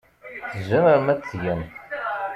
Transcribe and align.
Tzemrem 0.51 1.07
ad 1.13 1.19
t-tgem. 1.19 1.61